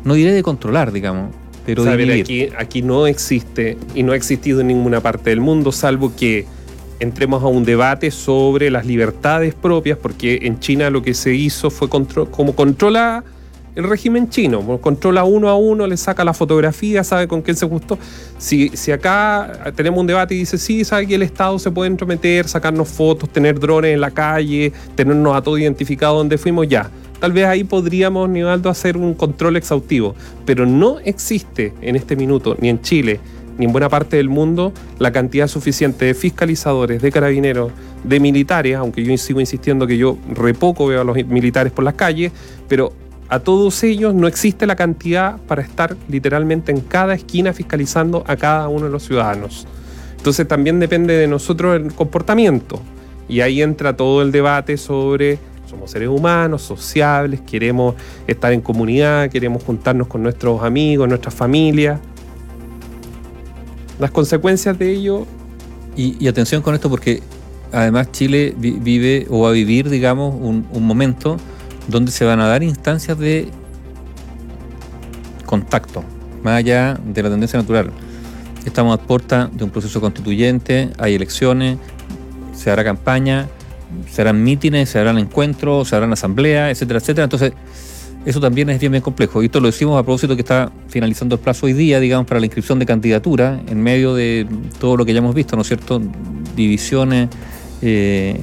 no 0.03 0.13
diré 0.13 0.31
de 0.31 0.43
controlar, 0.43 0.91
digamos, 0.91 1.33
pero 1.65 1.83
de 1.83 1.95
vivir. 1.95 2.21
aquí, 2.23 2.49
aquí 2.57 2.81
no 2.83 3.07
existe 3.07 3.77
y 3.95 4.03
no 4.03 4.11
ha 4.11 4.15
existido 4.15 4.61
en 4.61 4.67
ninguna 4.67 5.01
parte 5.01 5.29
del 5.31 5.39
mundo, 5.41 5.71
salvo 5.71 6.13
que 6.15 6.45
entremos 6.99 7.41
a 7.41 7.47
un 7.47 7.63
debate 7.65 8.11
sobre 8.11 8.69
las 8.69 8.85
libertades 8.85 9.55
propias, 9.55 9.97
porque 9.97 10.39
en 10.43 10.59
China 10.59 10.89
lo 10.89 11.01
que 11.01 11.13
se 11.13 11.33
hizo 11.33 11.69
fue 11.71 11.89
contro- 11.89 12.29
como 12.29 12.53
controla 12.55 13.23
el 13.75 13.83
régimen 13.85 14.29
chino, 14.29 14.59
como 14.59 14.79
controla 14.79 15.23
uno 15.23 15.49
a 15.49 15.55
uno, 15.55 15.87
le 15.87 15.97
saca 15.97 16.23
la 16.23 16.33
fotografía, 16.33 17.03
sabe 17.03 17.27
con 17.27 17.41
quién 17.41 17.57
se 17.57 17.65
gustó. 17.65 17.97
Si, 18.37 18.69
si 18.69 18.91
acá 18.91 19.73
tenemos 19.75 19.99
un 19.99 20.07
debate 20.07 20.35
y 20.35 20.39
dice, 20.39 20.57
sí, 20.57 20.83
sabe 20.83 21.07
que 21.07 21.15
el 21.15 21.23
Estado 21.23 21.57
se 21.57 21.71
puede 21.71 21.89
entrometer, 21.89 22.47
sacarnos 22.47 22.89
fotos, 22.89 23.29
tener 23.29 23.59
drones 23.59 23.93
en 23.93 24.01
la 24.01 24.11
calle, 24.11 24.71
tenernos 24.95 25.35
a 25.35 25.41
todos 25.41 25.59
identificados 25.59 26.17
donde 26.17 26.37
fuimos, 26.37 26.67
ya. 26.67 26.89
Tal 27.19 27.31
vez 27.31 27.45
ahí 27.45 27.63
podríamos, 27.63 28.29
Nivaldo, 28.29 28.69
hacer 28.69 28.97
un 28.97 29.13
control 29.13 29.55
exhaustivo, 29.55 30.13
pero 30.45 30.65
no 30.65 30.99
existe 30.99 31.73
en 31.81 31.95
este 31.95 32.15
minuto, 32.15 32.57
ni 32.59 32.69
en 32.69 32.81
Chile, 32.81 33.19
ni 33.57 33.65
en 33.65 33.71
buena 33.71 33.87
parte 33.89 34.17
del 34.17 34.29
mundo, 34.29 34.73
la 34.99 35.11
cantidad 35.11 35.47
suficiente 35.47 36.05
de 36.05 36.13
fiscalizadores, 36.13 37.01
de 37.01 37.11
carabineros, 37.11 37.71
de 38.03 38.19
militares, 38.19 38.75
aunque 38.75 39.03
yo 39.03 39.17
sigo 39.17 39.39
insistiendo 39.39 39.87
que 39.87 39.97
yo 39.97 40.17
re 40.33 40.53
poco 40.53 40.87
veo 40.87 41.01
a 41.01 41.03
los 41.03 41.15
militares 41.25 41.71
por 41.71 41.85
las 41.85 41.93
calles, 41.93 42.31
pero 42.67 42.91
a 43.33 43.39
todos 43.39 43.81
ellos 43.83 44.13
no 44.13 44.27
existe 44.27 44.67
la 44.67 44.75
cantidad 44.75 45.37
para 45.47 45.61
estar 45.63 45.95
literalmente 46.07 46.71
en 46.71 46.81
cada 46.81 47.15
esquina 47.15 47.51
fiscalizando 47.51 48.23
a 48.27 48.35
cada 48.35 48.67
uno 48.67 48.85
de 48.85 48.91
los 48.91 49.03
ciudadanos. 49.03 49.65
Entonces 50.17 50.47
también 50.47 50.79
depende 50.79 51.15
de 51.15 51.27
nosotros 51.27 51.75
el 51.75 51.93
comportamiento. 51.93 52.79
Y 53.27 53.41
ahí 53.41 53.61
entra 53.61 53.97
todo 53.97 54.21
el 54.21 54.31
debate 54.31 54.77
sobre 54.77 55.39
somos 55.67 55.89
seres 55.89 56.09
humanos, 56.09 56.61
sociables, 56.61 57.41
queremos 57.41 57.95
estar 58.27 58.53
en 58.53 58.61
comunidad, 58.61 59.29
queremos 59.31 59.63
juntarnos 59.63 60.07
con 60.07 60.21
nuestros 60.21 60.61
amigos, 60.61 61.09
nuestras 61.09 61.33
familias. 61.33 61.99
Las 63.99 64.11
consecuencias 64.11 64.77
de 64.77 64.91
ello, 64.91 65.25
Y, 65.95 66.27
atención 66.27 66.61
con 66.61 66.73
esto 66.75 66.89
porque 66.89 67.21
además 67.71 68.11
Chile 68.11 68.53
vi- 68.57 68.77
vive 68.79 69.25
o 69.29 69.41
va 69.41 69.49
a 69.49 69.51
vivir, 69.51 69.89
digamos, 69.89 70.35
un 70.39 70.85
momento 70.85 71.37
donde 71.87 72.11
se 72.11 72.25
van 72.25 72.39
a 72.39 72.47
dar 72.47 72.63
instancias 72.63 73.17
de 73.17 73.49
contacto, 75.45 76.03
más 76.43 76.55
allá 76.55 76.99
de 77.05 77.23
la 77.23 77.29
tendencia 77.29 77.59
natural. 77.59 77.91
Estamos 78.65 78.97
a 78.97 79.01
puerta 79.01 79.49
de 79.51 79.63
un 79.63 79.69
proceso 79.69 79.99
constituyente, 79.99 80.89
hay 80.97 81.15
elecciones, 81.15 81.77
se 82.55 82.71
hará 82.71 82.83
campaña, 82.83 83.47
se 84.09 84.21
harán 84.21 84.43
mítines, 84.43 84.89
se 84.89 84.99
harán 84.99 85.17
encuentros, 85.17 85.89
se 85.89 85.95
harán 85.95 86.13
asambleas, 86.13 86.71
etcétera, 86.71 86.99
etcétera. 86.99 87.23
Entonces, 87.25 87.53
eso 88.25 88.39
también 88.39 88.69
es 88.69 88.79
bien, 88.79 88.91
bien 88.91 89.01
complejo. 89.01 89.43
Y 89.43 89.47
esto 89.47 89.59
lo 89.59 89.67
decimos 89.67 89.99
a 89.99 90.03
propósito 90.03 90.35
que 90.35 90.41
está 90.41 90.71
finalizando 90.87 91.35
el 91.35 91.41
plazo 91.41 91.65
hoy 91.65 91.73
día, 91.73 91.99
digamos, 91.99 92.25
para 92.25 92.39
la 92.39 92.45
inscripción 92.45 92.79
de 92.79 92.85
candidatura, 92.85 93.61
en 93.67 93.81
medio 93.81 94.15
de 94.15 94.47
todo 94.79 94.95
lo 94.95 95.05
que 95.05 95.13
ya 95.13 95.19
hemos 95.19 95.35
visto, 95.35 95.55
¿no 95.55 95.63
es 95.63 95.67
cierto? 95.67 96.01
Divisiones, 96.55 97.29
eh, 97.81 98.39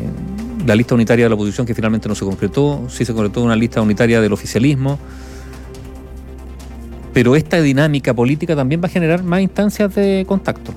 la 0.67 0.75
lista 0.75 0.95
unitaria 0.95 1.25
de 1.25 1.29
la 1.29 1.35
oposición 1.35 1.67
que 1.67 1.75
finalmente 1.75 2.09
no 2.09 2.15
se 2.15 2.25
concretó, 2.25 2.85
sí 2.89 3.05
se 3.05 3.13
concretó 3.13 3.43
una 3.43 3.57
lista 3.57 3.81
unitaria 3.81 4.21
del 4.21 4.33
oficialismo. 4.33 4.99
Pero 7.13 7.35
esta 7.35 7.61
dinámica 7.61 8.15
política 8.15 8.55
también 8.55 8.81
va 8.81 8.87
a 8.87 8.91
generar 8.91 9.23
más 9.23 9.41
instancias 9.41 9.95
de 9.95 10.25
contacto. 10.29 10.73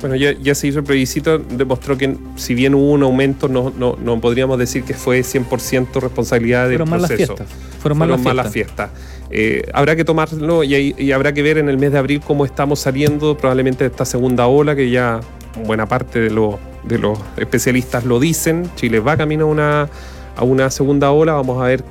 bueno, 0.00 0.16
ya, 0.16 0.32
ya 0.32 0.54
se 0.54 0.66
hizo 0.66 0.80
el 0.80 0.84
plebiscito, 0.84 1.38
demostró 1.38 1.96
que 1.96 2.16
si 2.36 2.54
bien 2.54 2.74
hubo 2.74 2.90
un 2.90 3.02
aumento, 3.02 3.48
no, 3.48 3.72
no, 3.76 3.96
no 4.02 4.20
podríamos 4.20 4.58
decir 4.58 4.82
que 4.82 4.94
fue 4.94 5.20
100% 5.20 6.00
responsabilidad 6.00 6.68
del 6.68 6.78
Fueron 6.78 6.98
proceso. 6.98 7.16
fiestas. 7.36 7.48
Fueron 7.80 7.98
fueron 7.98 8.22
malas 8.22 8.52
fiestas. 8.52 8.90
Eh, 9.30 9.62
habrá 9.72 9.94
que 9.94 10.04
tomarlo 10.04 10.64
y, 10.64 10.94
y 10.98 11.12
habrá 11.12 11.32
que 11.32 11.42
ver 11.42 11.58
en 11.58 11.68
el 11.68 11.78
mes 11.78 11.92
de 11.92 11.98
abril 11.98 12.20
cómo 12.20 12.44
estamos 12.44 12.80
saliendo 12.80 13.36
probablemente 13.36 13.84
de 13.84 13.90
esta 13.90 14.04
segunda 14.04 14.48
ola 14.48 14.74
que 14.74 14.90
ya 14.90 15.20
buena 15.64 15.86
parte 15.86 16.18
de, 16.18 16.30
los 16.30 16.56
de 16.84 16.98
los 16.98 17.18
especialistas 17.36 18.04
lo 18.04 18.20
dicen. 18.20 18.70
Chile 18.76 19.00
va 19.00 19.16
camino 19.16 19.44
a 19.44 19.48
una, 19.48 19.88
a 20.36 20.44
una 20.44 20.70
segunda 20.70 21.10
ola. 21.10 21.34
Vamos 21.34 21.62
a 21.62 21.66
ver 21.66 21.84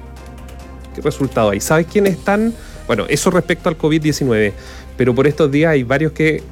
qué 0.95 1.01
resultado 1.01 1.51
hay. 1.51 1.59
¿Sabes 1.59 1.87
quiénes 1.87 2.13
están 2.13 2.53
Bueno, 2.87 3.05
eso 3.07 3.29
respecto 3.31 3.69
al 3.69 3.77
COVID-19, 3.77 4.53
pero 4.97 5.13
por 5.13 5.27
estos 5.27 5.51
días 5.51 5.71
hay 5.71 5.83
varios 5.83 6.11
que 6.11 6.43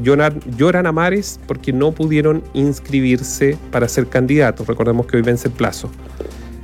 lloran, 0.00 0.40
lloran 0.56 0.86
a 0.86 0.92
mares 0.92 1.40
porque 1.46 1.72
no 1.72 1.92
pudieron 1.92 2.42
inscribirse 2.54 3.56
para 3.70 3.88
ser 3.88 4.06
candidatos. 4.08 4.66
Recordemos 4.66 5.06
que 5.06 5.16
hoy 5.16 5.22
vence 5.22 5.48
el 5.48 5.54
plazo. 5.54 5.90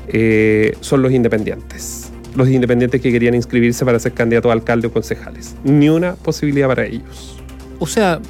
Eh, 0.08 0.76
son 0.80 1.02
los 1.02 1.12
independientes. 1.12 2.10
Los 2.34 2.48
independientes 2.48 3.00
que 3.00 3.12
querían 3.12 3.34
inscribirse 3.34 3.84
para 3.84 3.98
ser 3.98 4.12
candidatos 4.12 4.50
a 4.50 4.52
alcalde 4.52 4.88
o 4.88 4.92
concejales. 4.92 5.54
Ni 5.64 5.88
una 5.88 6.14
posibilidad 6.14 6.68
para 6.68 6.86
ellos. 6.86 7.38
O 7.78 7.86
sea, 7.86 8.20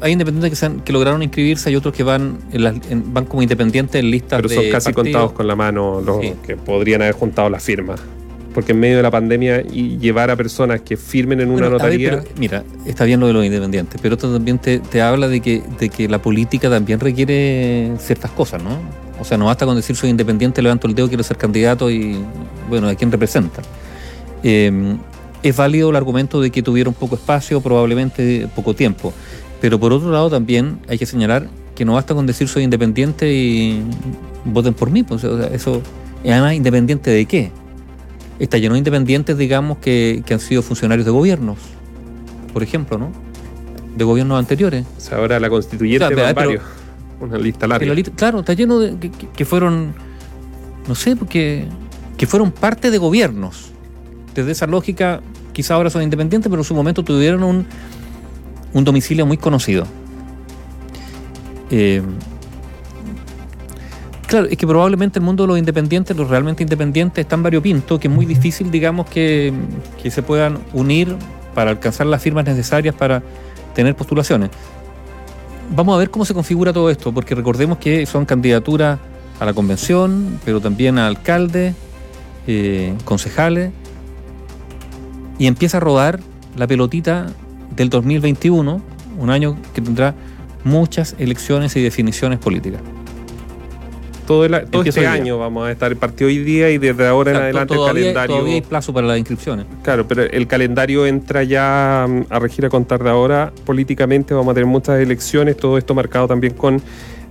hay 0.00 0.12
independientes 0.12 0.50
que, 0.50 0.56
se 0.56 0.66
han- 0.66 0.80
que 0.80 0.92
lograron 0.92 1.22
inscribirse, 1.22 1.68
hay 1.68 1.76
otros 1.76 1.94
que 1.94 2.02
van 2.02 2.38
en 2.52 2.64
las- 2.64 2.76
en- 2.90 3.12
van 3.14 3.24
como 3.26 3.42
independientes 3.42 3.96
en 4.02 4.10
listas 4.10 4.38
Pero 4.38 4.48
de 4.48 4.54
son 4.54 4.64
casi 4.70 4.86
partidos. 4.92 5.04
contados 5.04 5.32
con 5.32 5.46
la 5.46 5.56
mano 5.56 6.00
los 6.00 6.20
Sí. 6.20 6.34
que 6.46 6.56
podrían 6.56 7.02
haber 7.02 7.14
juntado 7.14 7.48
las 7.50 7.62
firmas. 7.62 8.00
Porque 8.54 8.72
en 8.72 8.80
medio 8.80 8.96
de 8.96 9.02
la 9.04 9.10
pandemia 9.10 9.60
y 9.60 9.98
llevar 9.98 10.30
a 10.30 10.36
personas 10.36 10.80
que 10.80 10.96
firmen 10.96 11.40
en 11.40 11.50
una 11.50 11.68
Bueno, 11.68 11.76
a 11.84 11.86
ver, 11.86 12.00
notaría. 12.00 12.10
pero, 12.22 12.24
mira, 12.40 12.64
está 12.86 13.04
bien 13.04 13.20
lo 13.20 13.26
de 13.28 13.32
los 13.34 13.44
independientes, 13.44 14.00
pero 14.02 14.14
esto 14.16 14.32
también 14.32 14.58
te, 14.58 14.80
te 14.80 15.00
habla 15.00 15.28
de 15.28 15.40
que, 15.40 15.62
de 15.78 15.88
que 15.90 16.08
la 16.08 16.20
política 16.20 16.68
también 16.68 16.98
requiere 16.98 17.92
ciertas 18.00 18.30
cosas, 18.32 18.62
¿no? 18.62 18.70
O 19.20 19.24
sea, 19.24 19.36
no 19.38 19.44
basta 19.46 19.64
con 19.66 19.76
decir 19.76 19.94
soy 19.94 20.10
independiente, 20.10 20.60
levanto 20.62 20.88
el 20.88 20.94
dedo, 20.94 21.06
quiero 21.08 21.22
ser 21.22 21.36
candidato 21.36 21.88
y, 21.90 22.16
bueno, 22.68 22.88
¿a 22.88 22.94
quién 22.96 23.12
representa? 23.12 23.62
Eh, 24.42 24.96
es 25.42 25.56
válido 25.56 25.90
el 25.90 25.96
argumento 25.96 26.40
de 26.40 26.50
que 26.50 26.62
tuvieron 26.62 26.94
poco 26.94 27.14
espacio, 27.14 27.60
probablemente 27.60 28.48
poco 28.56 28.74
tiempo, 28.74 29.12
pero 29.60 29.78
por 29.80 29.92
otro 29.92 30.10
lado 30.10 30.30
también 30.30 30.78
hay 30.88 30.98
que 30.98 31.06
señalar 31.06 31.48
que 31.74 31.84
no 31.84 31.94
basta 31.94 32.14
con 32.14 32.26
decir 32.26 32.48
soy 32.48 32.64
independiente 32.64 33.32
y 33.32 33.82
voten 34.44 34.74
por 34.74 34.90
mí, 34.90 35.02
pues, 35.02 35.22
o 35.24 35.38
sea, 35.38 35.46
eso, 35.48 35.80
y 36.24 36.30
además, 36.30 36.54
¿independiente 36.54 37.10
de 37.10 37.24
qué? 37.26 37.50
Está 38.38 38.58
lleno 38.58 38.74
de 38.74 38.78
independientes, 38.78 39.36
digamos, 39.38 39.78
que, 39.78 40.22
que 40.26 40.34
han 40.34 40.40
sido 40.40 40.62
funcionarios 40.62 41.04
de 41.04 41.12
gobiernos, 41.12 41.58
por 42.52 42.62
ejemplo, 42.62 42.98
¿no? 42.98 43.10
De 43.96 44.04
gobiernos 44.04 44.38
anteriores. 44.38 44.84
o 44.96 45.00
sea, 45.00 45.18
ahora 45.18 45.38
la 45.40 45.48
constituyente 45.50 46.04
O 46.04 46.08
sea, 46.08 46.16
pero- 46.34 46.34
varios. 46.48 46.62
Una 47.20 47.36
lista 47.36 47.66
larga. 47.66 47.84
la 47.86 47.94
lista- 47.94 48.12
claro, 48.14 48.40
está 48.40 48.52
lleno 48.52 48.78
de 48.78 48.96
que- 48.98 49.10
que 49.10 49.44
fueron, 49.44 49.92
no 50.86 50.94
sé, 50.94 51.16
porque 51.16 51.64
que 52.16 52.26
fueron 52.28 52.52
parte 52.52 52.92
de 52.92 52.98
gobiernos. 52.98 53.70
Desde 54.36 54.52
esa 54.52 54.66
lógica, 54.68 55.20
quizá 55.52 55.74
ahora 55.74 55.90
son 55.90 56.02
independientes, 56.02 56.48
pero 56.48 56.60
en 56.62 56.64
su 56.64 56.74
momento 56.74 57.02
tuvieron 57.02 57.42
un, 57.42 57.66
un 58.72 58.84
domicilio 58.84 59.26
muy 59.26 59.36
conocido. 59.36 59.86
Eh, 61.70 62.02
claro, 64.26 64.46
es 64.46 64.56
que 64.56 64.66
probablemente 64.66 65.18
el 65.18 65.24
mundo 65.24 65.44
de 65.44 65.48
los 65.48 65.58
independientes, 65.58 66.16
los 66.16 66.28
realmente 66.28 66.62
independientes, 66.62 67.22
es 67.22 67.28
tan 67.28 67.42
variopinto 67.42 67.98
que 67.98 68.08
es 68.08 68.14
muy 68.14 68.26
difícil, 68.26 68.70
digamos, 68.70 69.08
que, 69.08 69.52
que 70.02 70.10
se 70.10 70.22
puedan 70.22 70.58
unir 70.72 71.14
para 71.54 71.70
alcanzar 71.70 72.06
las 72.06 72.22
firmas 72.22 72.44
necesarias 72.44 72.94
para 72.94 73.22
tener 73.74 73.94
postulaciones. 73.94 74.50
Vamos 75.74 75.94
a 75.94 75.98
ver 75.98 76.10
cómo 76.10 76.24
se 76.24 76.32
configura 76.32 76.72
todo 76.72 76.88
esto, 76.90 77.12
porque 77.12 77.34
recordemos 77.34 77.78
que 77.78 78.06
son 78.06 78.24
candidaturas 78.24 78.98
a 79.38 79.44
la 79.44 79.52
convención, 79.52 80.40
pero 80.44 80.60
también 80.60 80.98
a 80.98 81.06
alcalde, 81.06 81.74
eh, 82.46 82.94
concejales, 83.04 83.70
y 85.38 85.46
empieza 85.46 85.76
a 85.76 85.80
rodar 85.80 86.20
la 86.56 86.66
pelotita 86.66 87.26
del 87.78 87.88
2021, 87.88 88.82
un 89.18 89.30
año 89.30 89.56
que 89.74 89.80
tendrá 89.80 90.14
muchas 90.64 91.14
elecciones 91.18 91.74
y 91.76 91.82
definiciones 91.82 92.38
políticas. 92.38 92.80
Todo, 94.26 94.44
el- 94.44 94.52
este 94.84 95.06
año 95.06 95.38
vamos 95.38 95.66
a 95.66 95.72
estar 95.72 95.90
el 95.90 95.96
partido 95.96 96.28
hoy 96.28 96.36
día 96.38 96.68
y 96.70 96.76
desde 96.76 97.06
ahora 97.06 97.30
en 97.30 97.36
adelante 97.38 97.72
el 97.72 97.78
todavía, 97.78 98.02
calendario. 98.02 98.36
todavía 98.36 98.54
hay 98.56 98.60
plazo 98.60 98.92
para 98.92 99.06
las 99.06 99.16
inscripciones. 99.18 99.64
Claro, 99.82 100.06
pero 100.06 100.24
el 100.24 100.46
calendario 100.46 101.06
entra 101.06 101.44
ya 101.44 102.04
mm, 102.06 102.24
a 102.28 102.38
regir 102.38 102.66
a 102.66 102.68
contar 102.68 103.02
de 103.02 103.08
ahora. 103.08 103.52
Políticamente 103.64 104.34
vamos 104.34 104.50
a 104.52 104.54
tener 104.54 104.66
muchas 104.66 105.00
elecciones, 105.00 105.56
todo 105.56 105.78
esto 105.78 105.94
marcado 105.94 106.28
también 106.28 106.52
con 106.52 106.82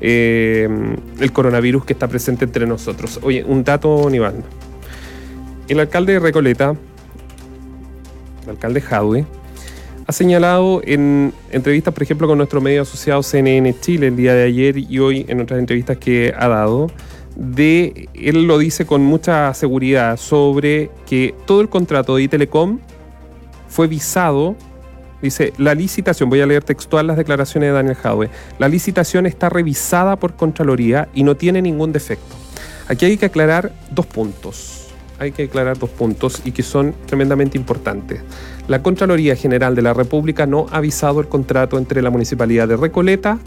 eh, 0.02 0.68
el 1.20 1.32
coronavirus 1.32 1.86
que 1.86 1.94
está 1.94 2.08
presente 2.08 2.46
entre 2.46 2.66
nosotros. 2.66 3.20
Oye, 3.22 3.44
un 3.44 3.64
dato, 3.64 4.10
Nivaldo. 4.10 4.42
El 5.68 5.80
alcalde 5.80 6.14
de 6.14 6.20
Recoleta, 6.20 6.74
el 8.44 8.50
alcalde 8.50 8.82
Jadwe, 8.82 9.26
ha 10.08 10.14
señalado 10.14 10.82
en 10.86 11.34
entrevistas, 11.52 11.94
por 11.94 12.02
ejemplo, 12.02 12.28
con 12.28 12.38
nuestro 12.38 12.62
medio 12.62 12.84
asociado 12.84 13.22
CNN 13.22 13.78
Chile 13.82 14.08
el 14.08 14.16
día 14.16 14.34
de 14.34 14.46
ayer 14.46 14.78
y 14.78 15.00
hoy 15.00 15.26
en 15.28 15.42
otras 15.42 15.60
entrevistas 15.60 15.98
que 15.98 16.34
ha 16.36 16.48
dado, 16.48 16.88
de, 17.36 18.08
él 18.14 18.46
lo 18.46 18.58
dice 18.58 18.86
con 18.86 19.04
mucha 19.04 19.54
seguridad 19.54 20.18
sobre 20.18 20.90
que 21.06 21.36
todo 21.46 21.60
el 21.60 21.68
contrato 21.68 22.16
de 22.16 22.24
Itelecom 22.24 22.80
fue 23.68 23.88
visado. 23.88 24.56
Dice, 25.22 25.52
la 25.58 25.76
licitación, 25.76 26.30
voy 26.30 26.40
a 26.40 26.46
leer 26.46 26.64
textual 26.64 27.08
las 27.08 27.18
declaraciones 27.18 27.70
de 27.70 27.74
Daniel 27.74 27.96
Jadwe, 27.96 28.30
la 28.60 28.70
licitación 28.70 29.26
está 29.26 29.50
revisada 29.50 30.16
por 30.16 30.36
Contraloría 30.36 31.10
y 31.14 31.24
no 31.24 31.36
tiene 31.36 31.62
ningún 31.62 31.92
defecto. 31.92 32.36
Aquí 32.88 33.06
hay 33.06 33.18
que 33.18 33.26
aclarar 33.26 33.74
dos 33.92 34.06
puntos. 34.06 34.87
Hay 35.20 35.32
que 35.32 35.44
aclarar 35.44 35.80
dos 35.80 35.90
puntos 35.90 36.42
y 36.46 36.52
que 36.52 36.64
son 36.64 36.94
tremendamente 37.06 37.58
importantes. 37.58 38.22
La 38.68 38.84
Contraloría 38.84 39.36
General 39.36 39.76
de 39.76 39.82
la 39.82 39.94
República 39.94 40.46
no 40.46 40.68
ha 40.72 40.78
avisado 40.78 41.20
el 41.20 41.28
contrato 41.28 41.78
entre 41.78 42.02
la 42.02 42.10
Municipalidad 42.10 42.68
de 42.68 42.78
Recoleta 42.78 43.40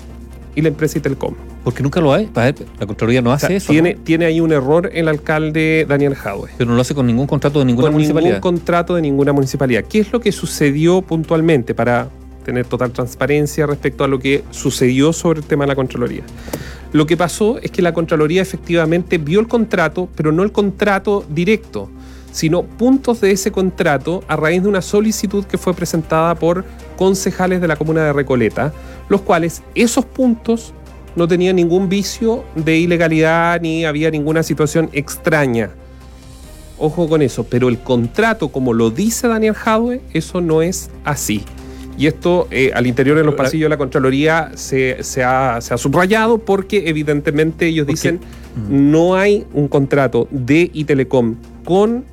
y 0.54 0.62
la 0.62 0.68
empresa 0.68 0.98
Itelcom. 0.98 1.34
Porque 1.62 1.82
nunca 1.82 2.00
lo 2.00 2.12
hay. 2.12 2.28
La 2.34 2.86
Contraloría 2.86 3.22
no 3.22 3.30
O 3.30 3.32
hace 3.32 3.48
sea, 3.48 3.56
eso. 3.56 3.72
tiene, 3.72 3.94
¿no? 3.94 4.00
tiene 4.02 4.24
ahí 4.24 4.40
un 4.40 4.50
error 4.50 4.90
el 4.92 5.08
alcalde 5.08 5.86
Daniel 5.88 6.14
Jadwe. 6.14 6.50
Pero 6.56 6.70
no 6.70 6.76
lo 6.76 6.82
hace 6.82 6.94
con 6.94 7.06
ningún 7.06 7.26
contrato 7.26 7.58
de 7.58 7.66
ninguna 7.66 7.90
con 7.92 8.00
ningún 8.00 8.40
contrato 8.40 8.94
de 8.94 9.02
ninguna 9.02 9.32
municipalidad. 9.32 9.84
¿Qué 9.84 10.00
es 10.00 10.12
lo 10.12 10.20
que 10.20 10.32
sucedió 10.32 11.02
puntualmente 11.02 11.74
para 11.74 12.08
tener 12.44 12.64
total 12.66 12.90
transparencia 12.92 13.66
respecto 13.66 14.02
a 14.02 14.08
lo 14.08 14.18
que 14.18 14.42
sucedió 14.50 15.12
sobre 15.12 15.40
el 15.40 15.46
tema 15.46 15.64
de 15.64 15.68
la 15.68 15.74
Contraloría? 15.76 16.22
Lo 16.92 17.06
que 17.06 17.16
pasó 17.16 17.58
es 17.58 17.70
que 17.70 17.82
la 17.82 17.94
Contraloría 17.94 18.42
efectivamente 18.42 19.18
vio 19.18 19.40
el 19.40 19.46
contrato, 19.46 20.08
pero 20.16 20.32
no 20.32 20.42
el 20.42 20.50
contrato 20.50 21.24
directo, 21.28 21.88
sino 22.32 22.64
puntos 22.64 23.20
de 23.20 23.30
ese 23.30 23.52
contrato 23.52 24.24
a 24.26 24.36
raíz 24.36 24.62
de 24.62 24.68
una 24.68 24.82
solicitud 24.82 25.44
que 25.44 25.58
fue 25.58 25.74
presentada 25.74 26.34
por 26.34 26.64
concejales 26.96 27.60
de 27.60 27.68
la 27.68 27.76
comuna 27.76 28.04
de 28.04 28.12
Recoleta, 28.12 28.72
los 29.08 29.20
cuales 29.20 29.62
esos 29.74 30.04
puntos 30.04 30.74
no 31.16 31.28
tenían 31.28 31.56
ningún 31.56 31.88
vicio 31.88 32.44
de 32.54 32.78
ilegalidad 32.78 33.60
ni 33.60 33.84
había 33.84 34.10
ninguna 34.10 34.42
situación 34.42 34.90
extraña. 34.92 35.70
Ojo 36.78 37.08
con 37.08 37.22
eso, 37.22 37.44
pero 37.44 37.68
el 37.68 37.78
contrato, 37.78 38.48
como 38.48 38.72
lo 38.72 38.90
dice 38.90 39.28
Daniel 39.28 39.54
Jadwe, 39.54 40.00
eso 40.12 40.40
no 40.40 40.62
es 40.62 40.90
así. 41.04 41.44
Y 42.00 42.06
esto 42.06 42.48
eh, 42.50 42.70
al 42.74 42.86
interior 42.86 43.14
de 43.18 43.24
los 43.24 43.34
la- 43.34 43.36
pasillos 43.44 43.66
de 43.66 43.68
la 43.68 43.76
Contraloría 43.76 44.52
se, 44.54 45.02
se 45.04 45.22
ha, 45.22 45.60
se 45.60 45.74
ha 45.74 45.76
subrayado 45.76 46.38
porque 46.38 46.88
evidentemente 46.88 47.66
ellos 47.66 47.84
Porque- 47.84 47.92
dicen 47.92 48.20
Mm. 48.56 48.90
no 48.90 49.14
hay 49.16 49.46
un 49.52 49.68
contrato 49.68 50.26
de 50.30 50.70
Itelecom 50.72 51.36
con 51.64 52.04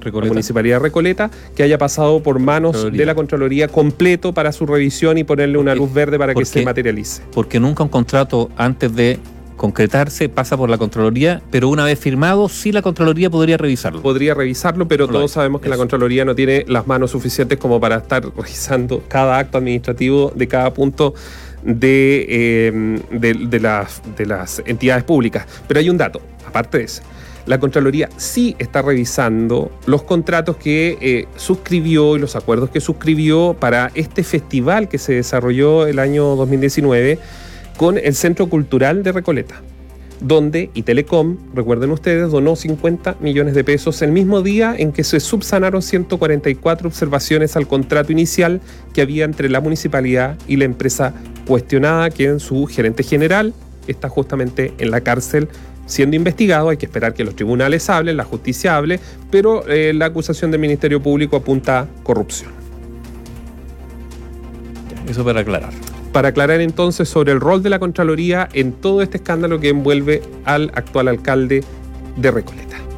la. 0.00 0.28
Municipalidad 0.28 0.76
de 0.76 0.82
Recoleta 0.84 1.30
que 1.54 1.62
haya 1.64 1.76
pasado 1.76 2.22
por 2.22 2.38
manos 2.38 2.70
Contraloría. 2.72 3.00
de 3.00 3.04
la 3.06 3.14
Contraloría 3.16 3.68
completo 3.68 4.32
para 4.32 4.52
su 4.52 4.64
revisión 4.64 5.18
y 5.18 5.24
ponerle 5.24 5.58
una 5.58 5.74
luz 5.74 5.92
verde 5.92 6.16
para 6.18 6.32
que 6.32 6.44
se 6.44 6.64
materialice. 6.64 7.20
porque 7.34 7.58
nunca 7.60 7.82
un 7.82 7.88
contrato 7.90 8.48
antes 8.56 8.94
de 8.94 9.18
concretarse 9.60 10.30
pasa 10.30 10.56
por 10.56 10.70
la 10.70 10.78
Contraloría, 10.78 11.42
pero 11.50 11.68
una 11.68 11.84
vez 11.84 11.98
firmado, 11.98 12.48
sí 12.48 12.72
la 12.72 12.80
Contraloría 12.80 13.28
podría 13.28 13.58
revisarlo. 13.58 14.00
podría 14.00 14.32
revisarlo, 14.32 14.88
pero 14.88 15.06
No 15.06 15.12
todos 15.12 15.32
sabemos 15.32 15.60
que 15.60 15.68
la. 15.68 15.76
Contraloría 15.76 16.24
no 16.24 16.34
tiene 16.34 16.64
las 16.66 16.86
manos 16.86 17.10
suficientes 17.10 17.58
como 17.58 17.78
para 17.78 17.96
estar 17.96 18.24
revisando 18.36 19.02
cada 19.06 19.36
acto 19.36 19.58
administrativo 19.58 20.32
de 20.34 20.48
cada 20.48 20.72
punto 20.72 21.12
de, 21.62 22.24
eh, 22.30 23.02
de, 23.10 23.34
de 23.34 23.60
las, 23.60 24.00
de 24.16 24.24
las 24.24 24.62
entidades 24.64 25.04
públicas. 25.04 25.46
Pero 25.68 25.78
hay 25.78 25.90
un 25.90 25.98
dato, 25.98 26.22
aparte 26.46 26.78
de 26.78 26.84
eso. 26.84 27.02
La 27.44 27.60
Contraloría 27.60 28.08
sí 28.16 28.56
está 28.58 28.80
revisando 28.80 29.70
los 29.84 30.04
contratos 30.04 30.56
que 30.56 30.96
eh, 31.02 31.26
suscribió 31.36 32.16
y 32.16 32.18
los 32.18 32.34
acuerdos 32.34 32.70
que 32.70 32.80
suscribió 32.80 33.54
para 33.60 33.90
este 33.94 34.22
festival 34.24 34.88
que 34.88 34.96
se 34.96 35.12
desarrolló 35.12 35.86
el 35.86 35.98
año 35.98 36.34
2019 36.36 37.18
con 37.80 37.96
el 37.96 38.14
Centro 38.14 38.46
Cultural 38.50 39.02
de 39.02 39.10
Recoleta 39.10 39.62
donde 40.20 40.68
Itelecom, 40.74 41.38
recuerden 41.54 41.90
ustedes, 41.92 42.30
donó 42.30 42.54
50 42.54 43.16
millones 43.20 43.54
de 43.54 43.64
pesos 43.64 44.02
el 44.02 44.12
mismo 44.12 44.42
día 44.42 44.74
en 44.76 44.92
que 44.92 45.02
se 45.02 45.18
subsanaron 45.18 45.80
144 45.80 46.88
observaciones 46.88 47.56
al 47.56 47.66
contrato 47.66 48.12
inicial 48.12 48.60
que 48.92 49.00
había 49.00 49.24
entre 49.24 49.48
la 49.48 49.62
municipalidad 49.62 50.36
y 50.46 50.56
la 50.56 50.66
empresa 50.66 51.14
cuestionada, 51.46 52.10
que 52.10 52.26
en 52.26 52.38
su 52.38 52.66
gerente 52.66 53.02
general 53.02 53.54
está 53.86 54.10
justamente 54.10 54.74
en 54.76 54.90
la 54.90 55.00
cárcel 55.00 55.48
siendo 55.86 56.16
investigado. 56.16 56.68
Hay 56.68 56.76
que 56.76 56.84
esperar 56.84 57.14
que 57.14 57.24
los 57.24 57.34
tribunales 57.34 57.88
hablen, 57.88 58.18
la 58.18 58.24
justicia 58.24 58.76
hable, 58.76 59.00
pero 59.30 59.66
eh, 59.66 59.94
la 59.94 60.04
acusación 60.04 60.50
del 60.50 60.60
Ministerio 60.60 61.02
Público 61.02 61.34
apunta 61.34 61.80
a 61.80 61.86
corrupción. 62.02 62.50
Eso 65.08 65.24
para 65.24 65.40
aclarar. 65.40 65.72
Para 66.12 66.28
aclarar 66.28 66.60
entonces 66.60 67.08
sobre 67.08 67.32
el 67.32 67.40
rol 67.40 67.62
de 67.62 67.70
la 67.70 67.78
Contraloría 67.78 68.48
en 68.52 68.72
todo 68.72 69.02
este 69.02 69.18
escándalo 69.18 69.60
que 69.60 69.68
envuelve 69.68 70.22
al 70.44 70.70
actual 70.74 71.08
alcalde 71.08 71.62
de 72.16 72.30
Recoleta. 72.30 72.89